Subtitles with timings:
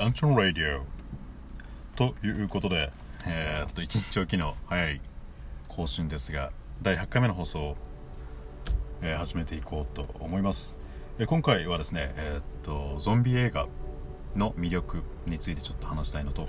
[0.00, 0.82] アンチョン・ラディオ
[1.94, 2.90] ということで、
[3.26, 5.00] えー、っと1日おきの早い
[5.68, 7.76] 更新ですが第8回目の放送を、
[9.02, 10.78] えー、始めていこうと思います、
[11.18, 13.68] えー、今回はですね、えー、っとゾンビ映画
[14.34, 16.48] の魅力についてちょっと話したいのと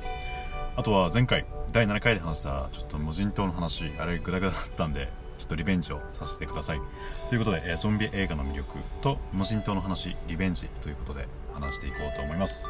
[0.78, 6.82] あとは前回第7回で話したちょっと無人島の話あれグダグダだったんでちょっとリベンジをさせてください。
[7.30, 12.70] ということで、えー、ゾンビ映画の魅力と無人島の話リベンジということで話していこうと思います。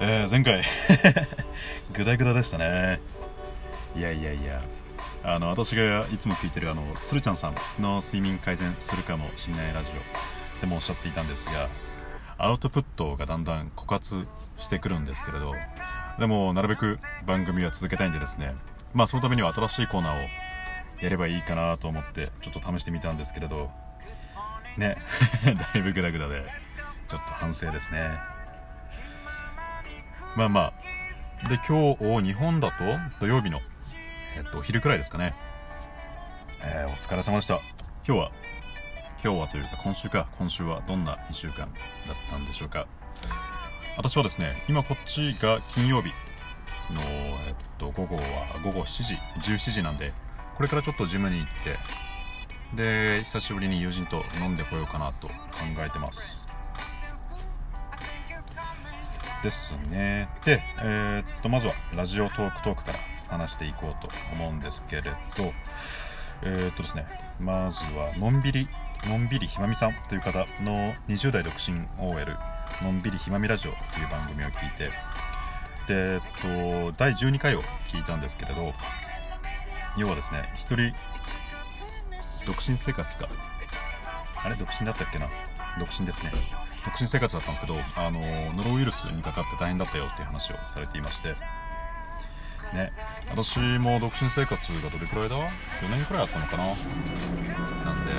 [0.00, 0.62] えー、前回。
[1.92, 3.00] グダグダでしたね。
[3.96, 4.62] いやいやいや。
[5.24, 10.60] あの私がいつも聞いてるあの鶴ちゃんさんの睡眠改善するかもしれないラジオ。
[10.60, 11.68] でもおっしゃっていたんですが
[12.38, 14.26] アウトプットがだんだん枯渇
[14.60, 15.54] してくるんですけれど。
[16.20, 18.54] でもなるべく番組は続けたいんでですね。
[18.94, 20.28] まあそのためには新しいコーナーを
[21.00, 23.68] やればいいかなと思ってちょっと試してみたんですけれど。
[24.76, 24.96] ね。
[25.44, 26.44] だいぶグダグダで
[27.08, 28.37] ちょっと反省ですね。
[30.38, 30.60] まあま
[31.44, 31.48] あ。
[31.48, 32.74] で今日日本だと？
[33.18, 33.58] 土曜日の。
[34.36, 35.34] えっとお昼くらいですかね。
[36.62, 37.60] えー、お疲れ様でした。
[38.06, 38.32] 今日は
[39.20, 40.28] 今日はというか今週か。
[40.38, 41.68] 今週はどんな1週間だっ
[42.30, 42.86] たんでしょうか。
[43.96, 46.10] 私はですね今こっちが金曜日
[46.94, 48.22] の、えっと、午後は
[48.62, 49.14] 午後7時
[49.54, 50.12] 17時なんで
[50.56, 55.34] これからちょっとジムに行ってで久しぶりに友人と飲んでこようかなと考
[55.84, 56.46] えてます。
[59.42, 65.08] ですねで、えー、っとまずはラジオトークトークから話していこうと思うんですけれど
[66.42, 67.06] えー、っとですね
[67.40, 68.68] まずはのんびり
[69.08, 72.36] のんびりひまみさんという方の20代独身 OL
[72.82, 74.90] のんびりひまみラジオという番組を聞いて
[75.86, 78.72] で、えっと、第12回を聞いたんですけれど
[79.98, 80.92] 要はですね、一人、
[82.46, 83.28] 独身生活か。
[84.44, 85.26] あれ独身だったっけな？
[85.80, 86.30] 独身ですね。
[86.84, 88.20] 独身生活だったんですけど、あの、
[88.54, 91.30] ノロウイルスにかかって大変だったよっていう話をされていまして、
[92.74, 92.90] ね、
[93.30, 95.48] 私も独身生活がどれくらいだ ?4
[95.90, 96.64] 年くらいあったのかな？
[97.84, 98.12] なんで、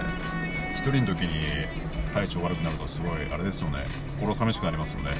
[0.77, 1.43] 1人の時に
[2.13, 3.85] 体調悪くなるとすごい、あれですよね、
[4.19, 5.11] 心寂しくなりますよね。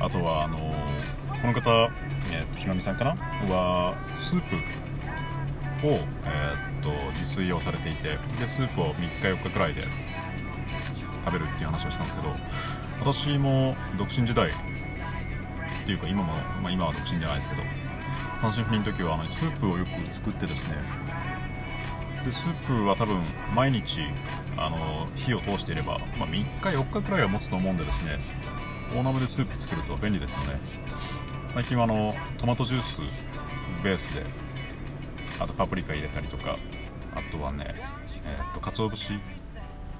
[0.00, 1.90] あとは、あの、この方、
[2.32, 3.10] えー、ひまみさんかな？
[3.52, 4.56] は、スープ
[5.86, 5.90] を、
[6.24, 8.16] えー、っと自炊をされていてで
[8.46, 9.82] スープを3日4日くらいで
[11.24, 12.34] 食べるっていう話をしたんですけど
[13.00, 14.52] 私も独身時代っ
[15.86, 17.62] ていうか今も、まあ、今は独身じゃないですけど
[18.40, 20.76] 単身赴任の時はあのスープをよく作ってですね
[22.24, 23.20] でスープは多分
[23.54, 24.00] 毎日
[24.56, 28.18] あの火を通していれば、まあ、3日4日くらいは持つと思うんでですね
[28.94, 30.60] 大鍋でスープ作ると便利ですよね。
[31.54, 33.00] 最近はあのトマトジュース
[33.82, 34.24] ベースで
[35.40, 36.56] あとパプリカ入れたりとか
[37.14, 37.74] あとはね
[38.26, 39.12] えー、っと鰹節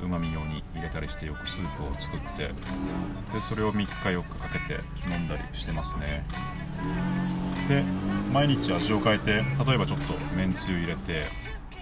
[0.05, 2.53] うまみ用に入れたりしてよくスープを作ってで
[3.49, 4.81] それを3日4日かけて
[5.13, 6.25] 飲んだりしてますね。
[7.69, 7.83] で
[8.33, 9.41] 毎日味を変えて例
[9.75, 11.25] えばちょっとめんつゆ入れて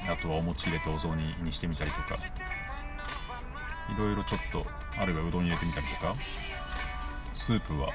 [0.09, 2.17] あとはお餅入れてお雑煮にしてみたりとか
[3.95, 4.65] いろいろちょっと
[5.01, 6.15] あるいはうどん入れてみたりとか
[7.33, 7.89] スープは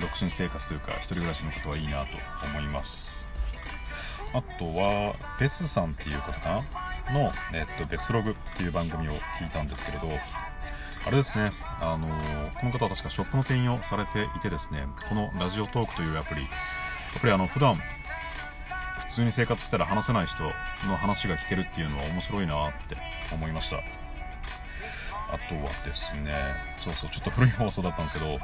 [0.00, 2.08] 独身生活というか一人暮らしのことはいいなと
[2.46, 3.26] 思います。
[4.32, 6.89] あとはベスさんっていう方かな？
[7.12, 10.08] の、えっと、ベスログっていう番組を聞いたんですけれど
[11.06, 12.06] あれですね、あの、
[12.60, 22.96] この方は確かショップの店員をされていてですねこのラジオトークというアプリやっぱりあの普段普通に生活したら話せない人の話が聞けるっていうのは面白いなって
[23.34, 23.76] 思いました。
[23.76, 23.80] あ
[25.48, 26.32] とはですね
[26.80, 28.38] そうそうちょっと古い放送だったんですけど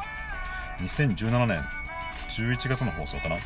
[0.81, 1.61] 2017年
[2.31, 3.37] 11月の放送かな？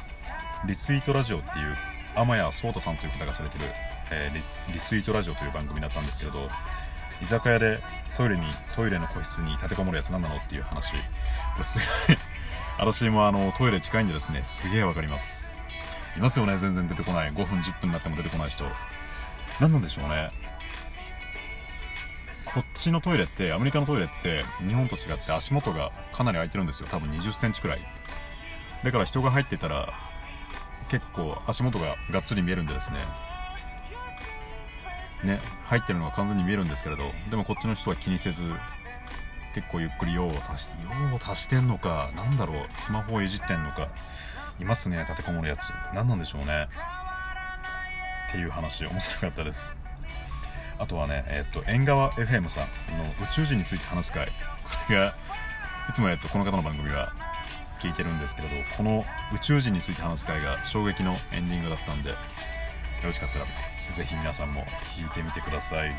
[0.67, 1.77] リツイートラジオっていう
[2.17, 3.65] 天谷壮太さんという方がされてる、
[4.13, 6.49] えー、リスイートラジオという番組だったんですけれど
[7.23, 7.79] 居酒屋で
[8.17, 8.43] トイレに
[8.75, 10.93] トイレの個室に立てこもるやつ何なのっていう話
[11.63, 11.79] す。
[11.79, 12.17] ご い
[12.79, 15.53] 私もあのトイレ近いんでですねすげえわかります。
[16.17, 17.33] いますよね全然出てこない。
[17.33, 18.65] 5分10分になっても出てこない人。
[19.61, 20.31] 何なんでしょうね。
[22.47, 26.89] こっちのトイレってアメリカのトイレって日本と違って足元がかなり空いてるんですよ。
[26.91, 27.79] 多分2 0センチくらい。
[28.83, 29.93] だから人が入ってたら
[30.91, 32.99] 結構足元ががっつり見えるんでですね。
[35.25, 38.43] ね入ってるのが完全に見えるんですけれどでもこっちの人は気にせず
[39.55, 43.89] 結構ゆっくり用を足して用を足してんのかなんだろうスマホをいじってんのか
[44.61, 45.71] いますね立てこもるやつ。
[45.95, 46.69] 何なんでしょうね。
[48.29, 49.77] っていう話面白かったです。
[50.79, 52.65] あとはねえっと縁側 FM さん
[52.99, 54.27] の宇宙人について話す会。
[54.27, 55.15] これが
[55.89, 57.13] いつもえっとこの方の番組は
[57.81, 62.15] 聞いてるんですけれどこの宇宙人について話す回が衝撃のエンディングだったんで
[63.07, 63.45] ろしかったら
[63.93, 64.63] ぜひ皆さんも
[64.97, 65.93] 聞いてみてください。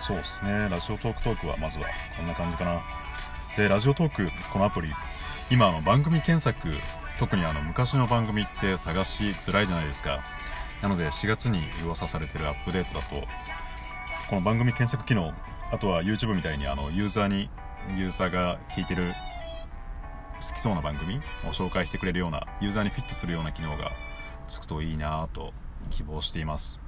[0.00, 0.68] そうですね。
[0.70, 1.86] ラジオトークトークはまずは
[2.16, 2.82] こんな感じかな。
[3.56, 4.88] でラジオトークこのアプリ。
[5.50, 6.68] 今あの番組検索
[7.18, 10.20] 特にあの昔の番組って探しづらいじゃないですか。
[10.82, 13.26] なので4月に噂されてるアップデートだと
[14.28, 15.32] この番組検索機能
[15.72, 17.48] あとは YouTube みたいにあのユーザーに
[17.96, 19.14] ユーザーが聞いてる
[20.46, 23.92] 好きそうな番組を紹介してくれるようなユーザーにフィットするような機能が
[24.48, 25.52] つくといいなと
[25.90, 26.80] 希望しています。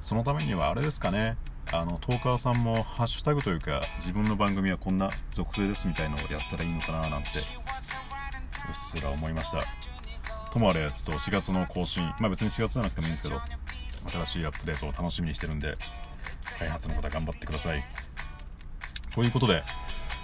[0.00, 1.36] そのためにはあれですかね。
[1.72, 7.28] あのトーカーさんもハッシュタグというか自分の番組はこんな属性ですみたいのをやったらいいのかななんて
[8.68, 9.62] うっすら思いました。
[10.50, 13.40] ともあれ、えっと、4月の更新まあ別に4月じゃなくてもいいんですけど
[14.10, 15.78] 新しいアップデートを楽しみにしてるんで
[16.58, 17.82] 開発の方頑張ってください。
[19.14, 19.62] ということで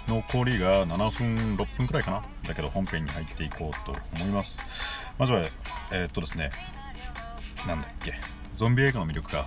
[0.07, 2.21] 残りが7分6分くらいかな。
[2.47, 4.98] だけど本編に入っていこうと思います。
[5.19, 5.43] まずは
[5.91, 6.49] えー、っとですね
[7.67, 8.13] なんだっけ
[8.53, 9.45] ゾンビ映画の魅力か。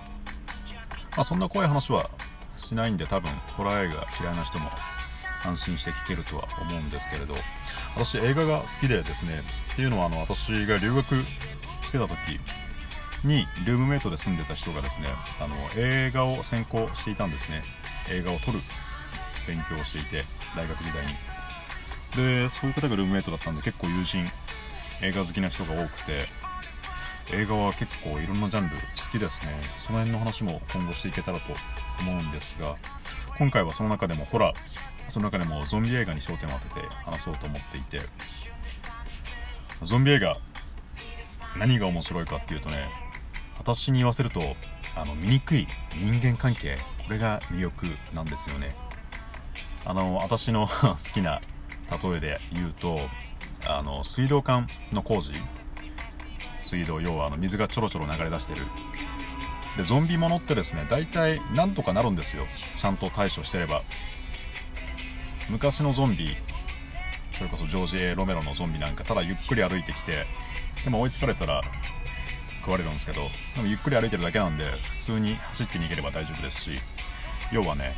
[1.15, 2.09] まあ、そんな怖い話は
[2.57, 4.69] しないんで多分ホラー映画嫌いな人も
[5.45, 7.35] 安心して聞けるとは思うんですけれど。
[7.95, 9.43] 私映画が好きでですね
[9.73, 11.23] っていうのはあの私が留学
[11.83, 12.17] してた時
[13.23, 15.07] にルームメイトで住んでた人がですね
[15.39, 17.61] あの映画を専攻していたんですね。
[18.09, 18.59] 映画を撮る
[19.47, 20.23] 勉強をしていて
[20.55, 21.13] 大学時代に。
[22.15, 24.27] でそういう方がルームメイトだったんで結構友人
[25.01, 26.25] 映画好きな人が多くて
[27.31, 29.53] 映画は結構いろんなジャンル好きですね。
[29.77, 31.45] その辺の話も今後していけたらと
[31.99, 32.75] 思うんですが
[33.37, 34.55] 今回はその中でもホラー
[35.07, 38.01] その中でもゾンビ映画に焦点を当てて話そうと思っていて
[39.81, 40.35] ゾンビ映画
[41.57, 42.89] 何が面白いかっていうとね
[43.57, 44.41] 私に言わせると
[44.95, 48.75] あの醜い人間関係これが魅力なんですよね。
[49.85, 51.41] あの私の 好きな
[52.01, 52.99] 例えで言うと
[53.67, 55.31] あの水道管の工事
[56.57, 58.61] 水道要はあの水がちょろちょろ流れ出してる。
[59.77, 62.43] でゾンビものってですね大体なんとかなるんですよ。
[62.75, 63.81] ちゃんと対処してれば。
[65.49, 66.35] 昔のゾンビ
[67.33, 70.25] それこそジョージ・エロメロのゾンビなんかただゆっくり歩いてきて
[70.85, 71.61] でも追いつかれたら
[72.61, 73.21] 食われるんですけど
[73.55, 76.69] でもゆっくり歩いてるだけなんで普通に走って逃げれば大丈夫ですし。
[77.53, 77.93] 要はね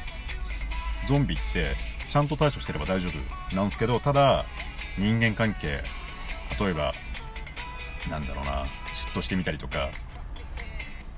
[1.07, 1.75] ゾンビって
[2.09, 4.45] ちゃんと対処してれば大丈夫なんですけどただ
[4.97, 5.83] 人間関係
[6.59, 6.94] 例えば
[8.09, 8.63] なんだろうな
[8.94, 9.89] 嫉妬してみたりとか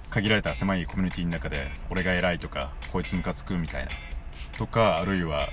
[0.09, 3.91] 限られた狭いコミュニティの中で俺が偉いとかこいつムカつくみたいな
[4.57, 5.47] とかあるいは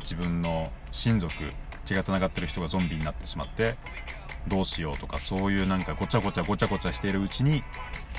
[0.00, 1.32] 自分の親族
[1.84, 3.74] 血がつながってる人がゾンビになってしまって
[4.46, 7.64] どうしようとかそういうなんかごちゃごちゃごちゃごちゃしているうちに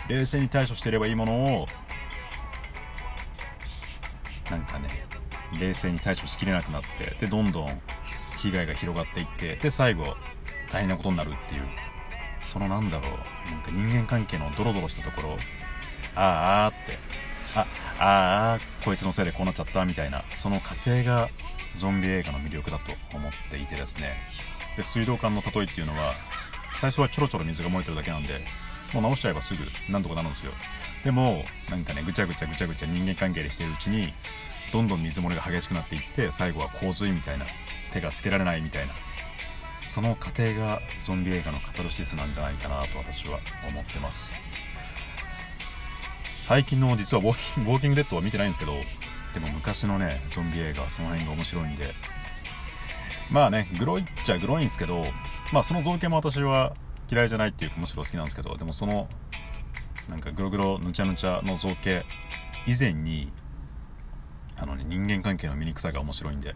[0.10, 1.68] 冷静に対処していればいいものを
[4.50, 4.90] なんかね
[5.60, 7.82] 冷静に対処しきれなくなってでどんどん
[8.50, 10.16] 被害が広がっていってで最後
[10.72, 11.62] 大変なことになるっていう。
[12.44, 13.50] そのなんだろう。
[13.50, 15.38] なんか人間関係のドロドロしたところ
[16.16, 16.98] あああって。
[17.56, 17.66] あ
[17.98, 20.24] ああこいつのせいでこうなっちゃったみたいな。
[20.36, 21.30] その過程が
[21.76, 24.16] ゾンビ映画の魅力だと思っていてですね。
[24.78, 26.14] で水道管の例えっていうのは
[26.80, 28.34] 最初はちょろちょろ水が漏れてるだけなんで
[28.94, 30.52] もう直しちゃえばすぐ何とかなるんですよ。
[31.04, 34.14] でもなんかねぐちゃぐちゃぐちゃぐちゃ人間関係でしているうちに
[34.72, 37.46] どんどん水漏れが激しくなっていって最後は洪水みたいな。
[37.96, 38.94] 手がつけられないみたいな。
[39.86, 43.40] その過程がゾンビ映画のカタルシスなんじゃないかなと私は
[43.70, 44.42] 思ってます。
[46.38, 48.74] 最近の実はウォーキングデッドは見てないんですけど
[49.34, 51.94] でも昔のねゾンビ映画その辺が面白いんで。
[53.32, 55.06] まあねグロいっちゃグロいんですけど
[55.52, 56.76] まあその造形も私は
[57.10, 59.08] 嫌いじゃないっていうかむしろ好きなんですけどでもその
[60.10, 62.04] なんかグログロぬちゃぬちゃの造形
[62.68, 63.32] 以前に
[64.58, 66.54] あのね人間関係の醜さが面白いんで。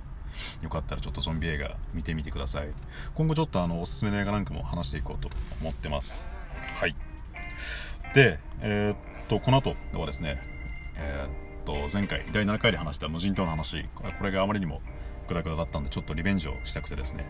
[0.61, 2.69] よかったらちょっとゾンビ映画見てみてください。
[3.15, 5.29] 今後ちょっとあのおすすめの映画なんかも話していこうと
[5.61, 6.29] 思ってます。
[6.75, 6.95] はい。
[8.13, 10.41] でえー、っとこの後はですね
[10.95, 13.85] えー、っと前回第7回で話した無人島の話。
[13.95, 14.81] これがあまりにも
[15.27, 17.25] グダグダだったんでちょっとリベンジをしたくてですね。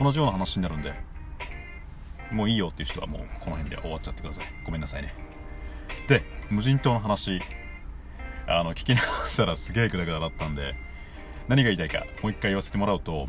[0.00, 0.94] 同じような話になるんで
[2.30, 4.44] もういいよっていう人はもうこの辺で終わっちゃってください。
[4.64, 5.14] ごめんなさいね。
[6.08, 7.40] で無人島の話。
[8.46, 10.74] あの聞き直したらすげえグダグダだったんで
[11.48, 13.28] 何が言いたいかもう一回言わせてもらうと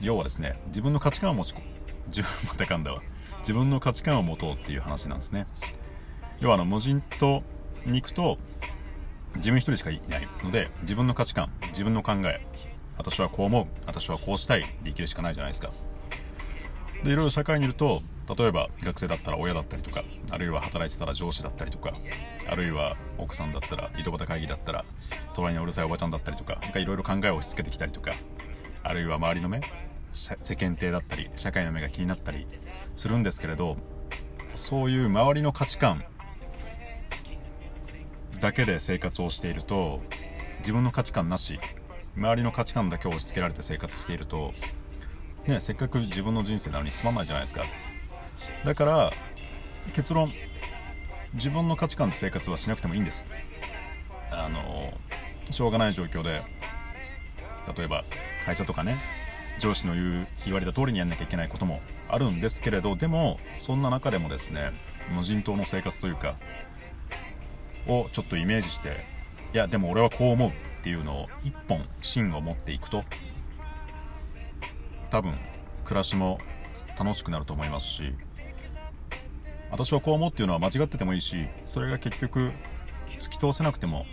[0.00, 1.54] 要はですね自分の価値観を持ち
[2.08, 3.02] 自分またかんだわ。
[3.40, 5.46] 自分の価値観を持とうっていう話なんですね。
[6.40, 7.42] 要はあの無人島
[7.84, 8.38] に行くと
[9.36, 12.46] 自分一人しかいないので自分の価値観自分の考え
[12.98, 15.70] 私はこう思う私はこうしたいで生きるしかないじゃないですか。
[17.04, 18.02] でいろいろ社会にいると
[18.36, 21.92] 例えば学生だったら親だったりとかあるいは働いてたら上司だったりとか
[22.48, 24.84] あるいは奥さんだったら井戸端会議だったら
[25.34, 28.12] 隣にうるさいおばちゃんだったりとかいろいろ考えを押し付けてきたりとか
[28.82, 29.60] あるいは周りの目
[30.12, 32.46] 世間体だったり社会の目が気になったり
[32.96, 33.76] するんですけれど
[34.54, 36.02] そういう周りの価値観
[38.40, 40.00] だけで生活をしていると
[40.60, 41.60] 自分の価値観なし
[42.16, 44.52] 周りの価値観だけ押し付けられて生活していると
[45.48, 47.64] ねせっかく自分の人生なのにつまんないじゃないですか。
[48.64, 49.12] だから
[49.94, 50.30] 結論
[51.34, 53.26] 自分の価値観で生活はしなくてもいいんです。
[54.30, 54.92] あの
[55.50, 56.42] しょうがない状況で
[57.76, 58.04] 例えば
[58.44, 58.96] 会社とかね
[59.58, 64.72] 上司の言う言われた通りにやんなきゃいけないこともあるんですけれどでもそんな中でもですね
[65.14, 66.34] 無人島の生活というか
[67.86, 69.04] をちょっとイメージして
[69.54, 73.04] いやでも俺はこう思うっていうのを一本芯を持っていくと
[75.16, 75.32] 多分
[75.86, 76.38] 暮らしも
[76.98, 78.12] 楽しくなると思いますし
[79.70, 82.50] 私はこう思うっていうのは間違っててもいいしそれが結局
[83.18, 84.04] 突き通せなくても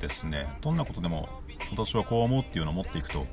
[0.00, 1.28] ですねどんなことでも
[1.72, 3.26] 私はこう思うっていうのを持っていくと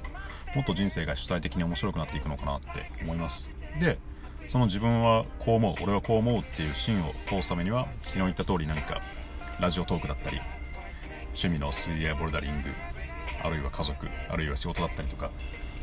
[0.55, 2.67] もっと人生が主体的に面白くなっていくのかなって
[3.03, 3.51] 思います。
[3.79, 4.00] で
[4.47, 9.01] その自分はこう思う俺はこう思うっていう芯を通すためには昨日言った通り何か
[9.59, 10.41] ラジオトークだったり
[11.27, 12.69] 趣味の水泳ボルダリング
[13.43, 15.29] あるいは家族あるいは仕事だったりとか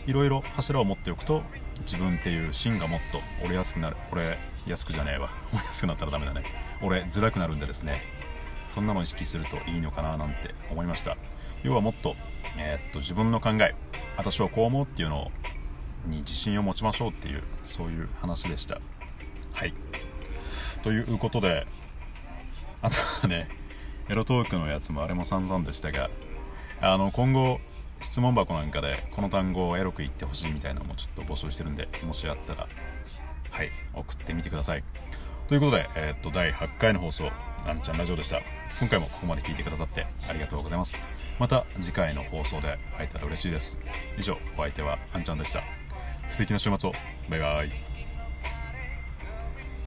[0.09, 1.43] いろいろ柱を持っておくと
[1.81, 3.97] 自分っていう芯がもっと折れやすくなる。
[4.11, 5.29] 折れやすくじゃねえわ。
[5.53, 6.45] 折れやすくなったらダメだね。
[6.81, 8.01] 折れづらくなるんでですね。
[8.75, 11.19] そんなのを意識するといいのかななんて思いました。
[11.63, 12.17] 要はもっと,、
[12.57, 13.75] えー、っと自分の考え
[14.17, 15.31] 私はこう思うっていうの
[16.07, 18.81] に自信を持ちましょうっていうそういう話でした。
[19.53, 19.75] はい。
[20.85, 21.67] ということで
[22.81, 23.51] あとはね
[24.09, 26.09] エロトークのやつもあれも散々でしたが
[26.81, 27.61] あの今後
[28.01, 32.67] 質問箱なんかでこの単語をエロく言ってほしいみたいなのもちょっと募集してるんでもしあったら
[33.51, 34.85] はい送ってみてください。
[35.49, 37.31] ということで、えー、っと第8回の放送
[37.67, 38.41] なんちゃんラジオでした。
[38.81, 41.01] 今回もここまで聞いてくださってありがとうございます。
[41.39, 43.81] また次回の放送で会えたら嬉しいです。
[44.19, 45.63] 以上お相手はあんちゃんでした。
[46.31, 46.93] 素敵な週末を。
[47.29, 47.88] バイバイ。